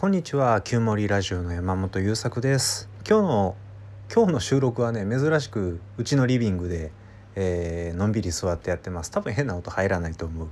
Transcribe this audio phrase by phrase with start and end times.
[0.00, 2.88] こんにちは旧森ラジオの山本優作です。
[3.04, 3.56] 今日の
[4.14, 6.92] 今日の収録はね珍しくうちのリビングで、
[7.34, 9.10] えー、のんびり座ってやってます。
[9.10, 10.48] 多分変な音入らないと思う、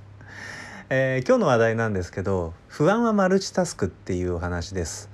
[0.90, 5.08] えー、今日の話題なんですけど不安はマルチタスクっていうお話です。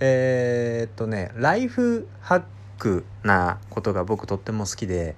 [0.00, 2.42] えー、っとねライフハッ
[2.80, 5.14] クなことが僕とっても好きで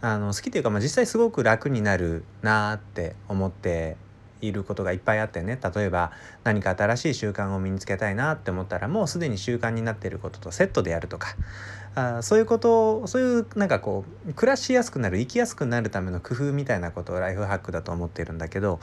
[0.00, 3.96] あの好きっていうか、まあ、実際すごく楽になるなって思って
[4.40, 5.58] いることがいっぱいあってね。
[5.74, 6.12] 例えば
[6.44, 11.36] 何か新しい習慣を身につけたいなって思ったらもうすでに習慣になっていることとセットでやるとか。
[11.96, 18.80] あそういうことそういうなんかこう暮らしやすくなる生きやすくなるための工夫みたいなことをライフハックだと思ってるんだけど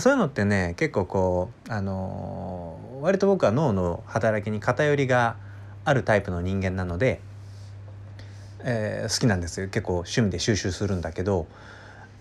[0.00, 5.36] そういうのってね結構こうあのー、割と僕は脳の働きに偏りが
[5.84, 7.20] あるタイプの人間なので、
[8.64, 9.68] えー、好きなんですよ。
[9.68, 11.46] 結構趣味で収集するんだけど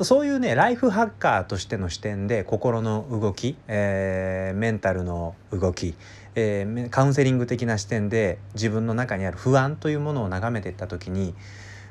[0.02, 5.94] そういうねライフハッカーとしての視点で心の動き、えー、メンタルの動き、
[6.36, 11.36] えー、カウンセリング的な視点で自分の中にある不安というものを眺めていった時に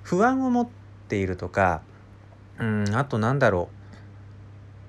[0.03, 0.69] 不安を持っ
[1.09, 1.83] ているとか
[2.59, 3.69] うんあとなんだろ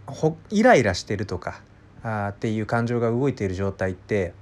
[0.07, 1.61] うほイライラしてるとか
[2.03, 4.33] あっていう感情が動いている状態って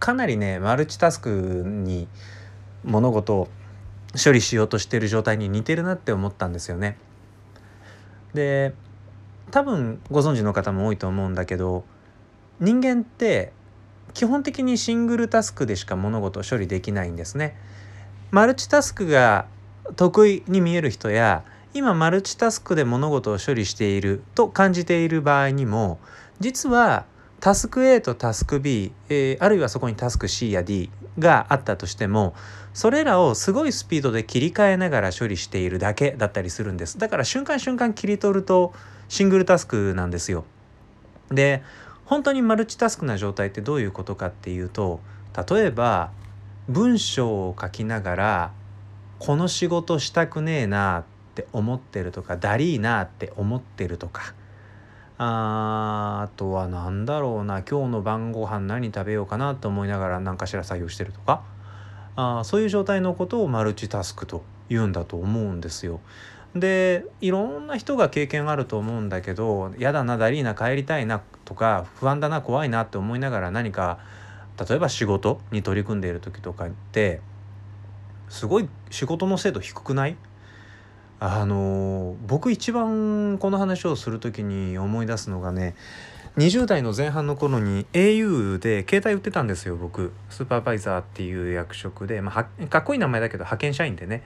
[0.00, 2.08] かなりねマルチタスクに
[2.82, 3.48] 物事を
[4.22, 6.96] 処理しようとしている状態に似てるなって思ったんですよね。
[8.34, 8.74] で
[9.50, 11.84] 多分ご存知の方も多いと思うんだけど
[12.60, 13.52] 人間って
[14.14, 17.56] 基本的にシングルタスクでしか物事を処理できないんですね。
[18.30, 19.46] マルチタスクが
[19.96, 25.98] 得意に見える人や今マルチタスクで物事を処理していると感じている場合にも
[26.40, 27.06] 実は
[27.40, 32.34] タスク A とタスク B、えー、あるいはそこにタスク C や D があったとしても
[32.74, 36.98] それらをすごいスピードで切り替えながら処理しているだけだったりするんです。
[36.98, 38.72] だから瞬間瞬間切り取ると
[39.08, 40.44] シングルタスクなんですよ。
[41.30, 41.62] で
[42.04, 45.00] 本当にマルチタスクな状態ってどういうことかっていうと
[45.48, 46.10] 例えば
[46.68, 48.52] 文章を書きながら
[49.18, 54.34] この仕事したくねえなって思ってるとかだりーなって思ってるとか
[55.22, 57.62] ああとは何だろうな。
[57.62, 61.42] 今日の晩ご飯何食べようかなと思いながら何かしら作業してるとか。
[62.16, 66.00] あそういう状態のことをマルチタスクと言うんだと思うんですよ。
[66.54, 73.98] でいろんな人が経験あると思うんだけど嫌だなダリーな帰りたいなとか不安だな怖いなって思いながら何か
[74.68, 77.20] 例えば仕事に取り組んでいる時とかって
[78.30, 80.16] すごい仕事の精度低くない？
[81.20, 85.74] あの僕一番この話をする時に思い出すのがね
[86.38, 90.12] 20代の前半の頃に au で携帯売ってたんですよ僕。
[90.30, 94.22] スーパーバイザーっていう役職で、まあ、かっこいい名前だけど派遣社員でね。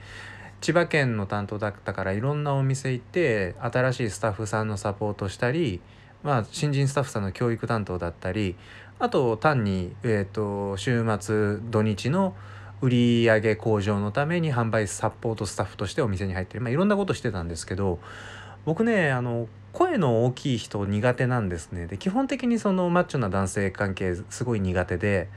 [0.61, 5.81] 千葉県の担当だったからいろんなお店行って新しいスタッフさんのサポートしたり、
[6.23, 8.55] まあ、新人スタッフさんの教育担当だったり
[8.97, 12.35] あと単に、えーと、週末土日の
[12.81, 17.99] 売上向上のために販売サポートスタッフとしてお店に入ってる、まあ、いろんなことしてたんですけど
[18.65, 21.87] 僕ねあの声の大きい人苦手なんですね。
[21.87, 25.29] で基本的にそのマッチョな男性関係すごい苦手で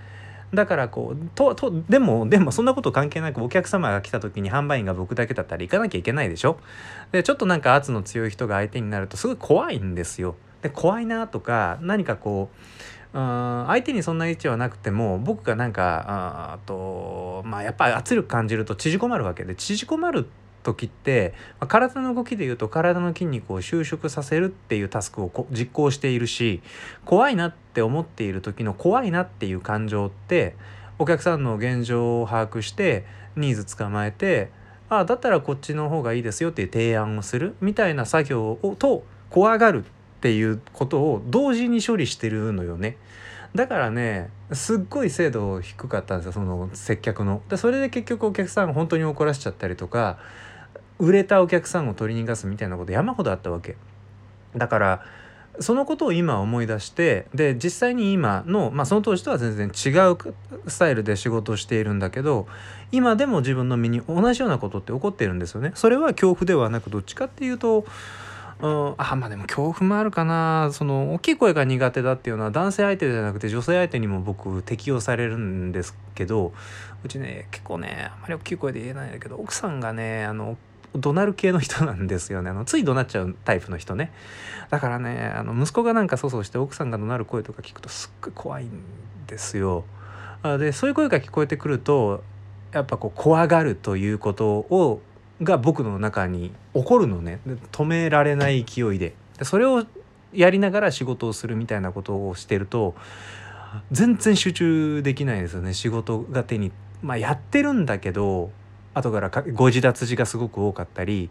[0.54, 6.58] だからこうととでもでもそんなこと関係なくお客様が来た時に販売員が僕だけだったら行かなきゃいけないでしょ？
[7.12, 10.36] でちょっとなんか圧の強い人が相手になるとすごい怖いんですよ。
[10.62, 12.56] で怖いなとか何かこう
[13.12, 16.04] 相手にそんな位置はなくても僕がなんか
[16.54, 20.28] あとまあやっぱり圧力感じると縮こまるわけで縮こまる
[20.62, 26.60] 時って、まあ、体の動きでいうと体の筋肉を収縮させるっていうタスクを実行しているし
[27.04, 30.56] 怖いなって思っている時の怖いなっていう感情って
[30.98, 34.50] お客さんの現状を把握してニーズ捕まえて
[34.90, 39.84] ああだったらこっちの方がいいですよっていう提案をするみたいな作業をと怖がる
[40.18, 42.96] っていうことを同時に処理してるのよね。
[43.54, 47.40] だからねすっごい精度低かったんですよその接客の。
[47.48, 50.18] でそれで結局お客さん本当に怒らせちゃったりとか
[50.98, 53.76] 売れたお客さんを取り逃がすみたいなこと山ほどあったわけ
[54.56, 55.04] だから
[55.60, 60.16] そのことを今思い出してで実際に今の、まあ、その当時とは全然違う
[60.68, 62.46] スタイルで仕事をしているんだけど
[62.92, 65.72] 今でも自分の身に同じようなことって起こってるんですよね。
[65.74, 67.84] それは恐怖ではなくどっちかっていうと
[68.60, 70.70] うん、あまあでも恐怖もあるかな。
[70.72, 76.52] その大きい声が苦手だっていうのは男性相手じゃなくて女性相手にも僕適用されるんですけど
[77.04, 80.56] うちね結構ねあまり大きい声で言えないんだけど奥さんがねあの
[80.96, 82.50] 怒鳴る系の人なんですよね。
[82.50, 84.10] あのつい怒鳴っちゃうタイプの人ね。
[84.70, 88.70] だからねあの息子がなんか粗相して奥さんが怒鳴る声とか聞くとすっごい怖いん
[89.28, 89.84] ですよ。
[90.42, 92.24] でそういう声が聞こえてくると
[92.72, 95.00] やっぱこう怖がるということを
[95.42, 97.40] が僕の中に起こるのね。
[97.72, 99.14] 止められない勢いで。
[99.42, 99.84] それを
[100.32, 102.94] やりながら仕事をするみたいなことをしてると
[103.92, 105.74] 全然集中できないですよね。
[105.74, 106.72] 仕事が手に。
[107.02, 108.50] まあやってるんだけど
[108.94, 111.30] 後から誤字脱字がすごく多かったり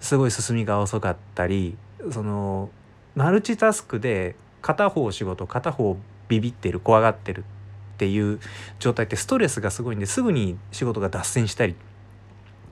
[0.00, 1.76] すごい進みが遅かったり
[2.10, 2.70] その
[3.14, 5.96] マルチタスクで片方仕事片方
[6.28, 8.40] ビビってる怖がってるっていう
[8.78, 11.76] 状態ってストレスがすごいんですぐに仕事が脱線したり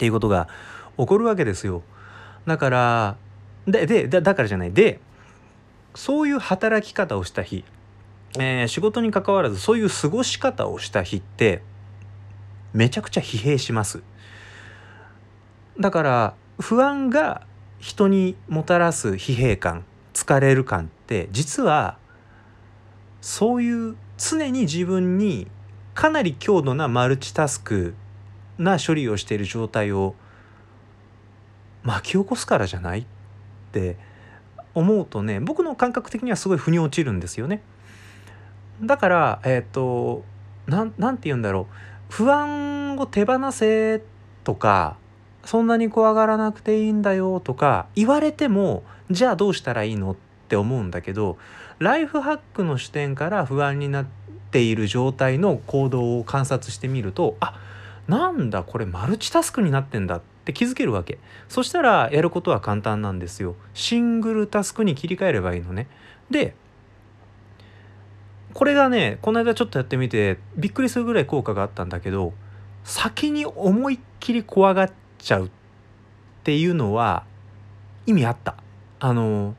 [0.01, 0.49] っていうことが
[0.97, 1.83] 起こるわけですよ。
[2.47, 3.17] だから
[3.67, 4.99] ででだからじゃないで
[5.95, 7.65] そういう働き方をした日、
[8.39, 11.61] えー、仕事に関わらずそういう過ごし方をした日って
[12.73, 14.03] めちゃくちゃ疲弊します。
[15.79, 17.43] だから不安が
[17.79, 21.99] 人にもたらす疲弊感疲れる感って実は
[23.21, 25.47] そういう常に自分に
[25.93, 27.95] かなり強度なマルチタスク
[28.61, 30.15] な処理をしている状態を
[31.83, 33.05] 巻き起こすからじゃないっ
[33.73, 33.97] て
[34.75, 37.63] 思うとね僕の感覚的にはすごい腑に落ちるんですよね。
[38.83, 40.25] だからえっ、ー、と
[40.67, 44.03] なんなんて言うんだろう不安を手放せ
[44.45, 44.97] とか
[45.45, 50.17] そんなに怖がらなくていいんだよとか言われてもじゃあどうしたらいいのっ
[50.49, 51.39] て思うんだけど
[51.79, 54.07] ライフハックの視点から不安になっ
[54.51, 57.53] ている状態の行動を観察してみるとあっ
[58.11, 61.21] なんだこれマルチタスクになってんだって気づけるわけ。
[61.49, 63.55] そしたらやることは簡単なんですよ。
[63.73, 65.87] シングルタスクに切り替えればいいのね。
[66.29, 66.57] で
[68.53, 72.33] これがねこの間ちょっとやってみてびっくりするぐらい効果があったんだけど
[72.83, 75.51] 先に思いっきり怖がっちゃうっ
[76.43, 77.25] ていうのは
[78.07, 78.57] 意味あった。
[78.99, 79.55] あの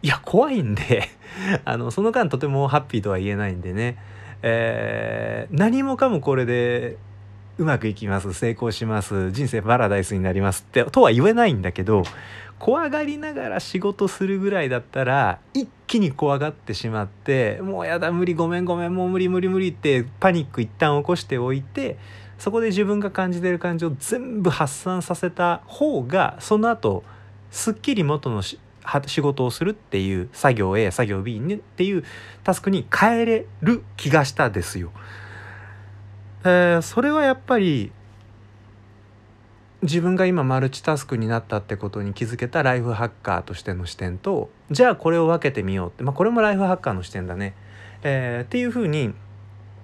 [0.00, 1.02] いや怖いんで
[1.66, 3.98] あのその間とてもハッピーとは言えないんでね、
[4.40, 6.96] えー、何もかもこれで
[7.58, 12.04] うまくいきます成功します人生パラダイスになりますってとは言えないんだけど
[12.58, 21.98] 怖がりながら仕事するぐらいだったら一気に怖がってしまってもうやだ無理ごめんごめんもう無理無理無理ってパニック一旦起こしておいて
[22.38, 27.02] そこで自分が感じてる感情を全部発散させた方がその後
[27.50, 28.58] すっきり元の仕
[29.20, 32.04] 事をするっていう作業 A 作業 B っていう
[32.44, 34.92] タスクに変えれる気がしたですよ。
[36.44, 37.92] えー、それはやっぱり
[39.82, 47.54] 自分が今マルチタスクになったってことに気づけたライフハッカーとしての視点とじゃあこれを分けてみようって、まあ、これもライフハッカーの視点だね。
[48.02, 49.14] えー、っていうふうに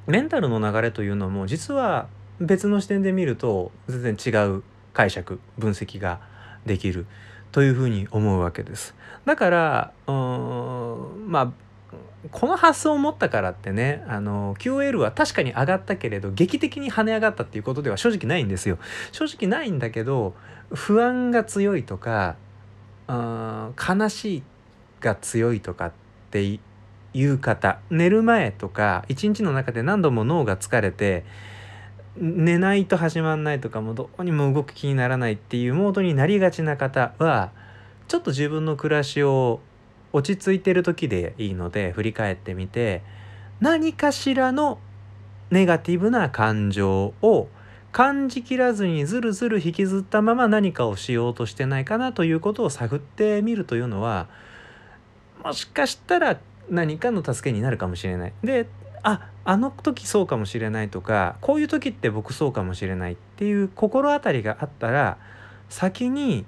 [0.06, 2.08] メンタルの流れというのも実は
[2.40, 4.62] 別の視点で見ると全然違う
[4.92, 6.20] 解釈分析が
[6.66, 7.06] できる
[7.52, 8.94] というふうに思うわけです。
[9.24, 11.63] だからうんまあ
[12.30, 18.78] この発想を持ったからってねあの QL は確かに上がったけれど劇的に跳ね上がったっていうことでは正直ないんですよ。
[19.12, 20.34] 正直ないんだけど
[20.72, 22.36] 不安が強いとか
[23.08, 24.42] 悲しい
[25.00, 25.92] が強いとかっ
[26.30, 26.58] て
[27.12, 31.24] いう方寝る前とか一日の中で何度も脳が疲れて
[32.16, 37.50] 寝ないと始まんないとかもどうにも動く気にならないっていうモードになりがちな方は
[38.08, 39.60] ちょっと自分の暮らしを
[40.14, 43.02] 落ち着いてる時でいいので振り返ってみて
[43.60, 44.78] 何かしらの
[45.50, 47.48] ネガティブな感情を
[47.90, 54.28] 感じきらずにずるずる引きずったまま何かをしようとしてないかなということを探ってみるというのは
[55.44, 56.38] もしかしたら
[56.70, 58.32] 何かの助けになるかもしれない。
[58.42, 58.68] で
[59.02, 65.18] ああの時そうかもしれないとかこういう時って僕そうかもしれないっていう心当たりがあったら
[65.68, 66.46] 先に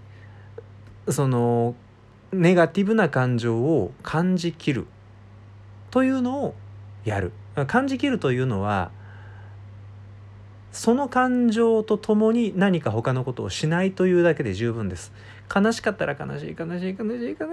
[1.09, 1.75] その
[2.33, 4.87] ネガティブな感情を感じきる
[5.91, 6.55] というのを
[7.05, 7.33] やる。
[7.67, 8.91] 感じきるというのは
[10.73, 15.13] その感情とともに何か他のことをしないというだけで十分です。
[15.55, 17.47] 悲しかったら悲しい悲しい悲しい悲しい悲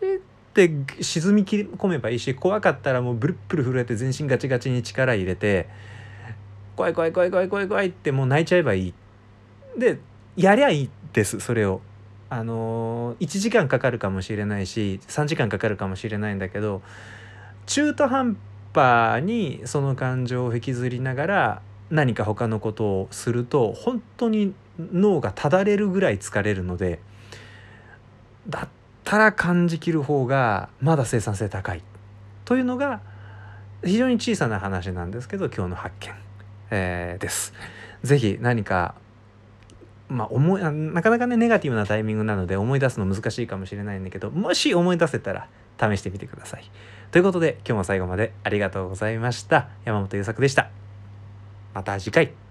[0.00, 0.20] しいっ
[0.54, 0.70] て
[1.02, 5.68] 沈み込めばいいし怖かったらもうブルッブル震えて全身ガチガチに力入れて
[6.76, 8.94] 怖い怖い怖い怖い怖い怖いってもう泣いちゃえばいい。
[9.76, 9.98] で
[10.36, 11.82] やりゃいいですそれを。
[12.28, 16.82] あのー、1時間かかるかもしれないし3時間かかるかもしれないんだけど
[17.66, 18.36] 中途半
[18.74, 27.00] 端にその感情を引きずりながら何か他のことをすると本当に脳がただれるぐらい疲れるので
[28.48, 28.68] だっ
[29.04, 31.82] たら感じきる方がまだ生産性高い
[32.44, 33.00] というのが
[33.84, 36.14] 非常に小さな話なんですけど今日の発見、
[36.70, 37.52] えー、です。
[38.02, 38.94] ぜひ何か
[40.08, 45.48] まあ思いなかなかねネガティブなタイミングなので思い出すの難しいかもしれないんだけどもし思い出せたら
[45.80, 46.70] 試してみてください。
[47.10, 49.68] ということで今日も最後までありがとうございました。
[49.84, 50.70] 山本優作でした。
[51.74, 52.45] また次回。